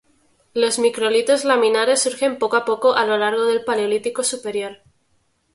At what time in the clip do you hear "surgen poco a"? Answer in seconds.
2.01-2.65